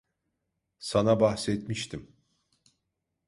[0.79, 2.15] Sana bahsetmiştim.